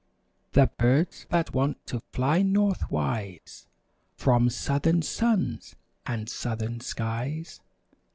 The 0.53 0.65
birds 0.79 1.27
that 1.29 1.53
want 1.53 1.85
to 1.85 1.99
fly 2.11 2.41
northwise 2.41 3.67
From 4.17 4.49
southern 4.49 5.03
suns 5.03 5.75
and 6.07 6.27
southern 6.27 6.79
skies. 6.79 7.61